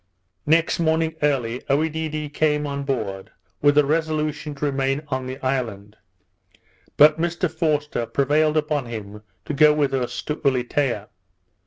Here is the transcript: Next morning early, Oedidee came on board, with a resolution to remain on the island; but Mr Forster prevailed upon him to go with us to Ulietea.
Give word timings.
Next 0.47 0.79
morning 0.79 1.13
early, 1.21 1.59
Oedidee 1.69 2.27
came 2.29 2.65
on 2.65 2.81
board, 2.85 3.29
with 3.61 3.77
a 3.77 3.85
resolution 3.85 4.55
to 4.55 4.65
remain 4.65 5.03
on 5.09 5.27
the 5.27 5.37
island; 5.45 5.95
but 6.97 7.19
Mr 7.21 7.47
Forster 7.47 8.07
prevailed 8.07 8.57
upon 8.57 8.87
him 8.87 9.21
to 9.45 9.53
go 9.53 9.75
with 9.75 9.93
us 9.93 10.23
to 10.23 10.37
Ulietea. 10.37 11.09